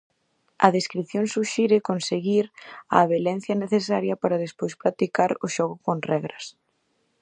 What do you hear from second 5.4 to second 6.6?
o xogo con regras.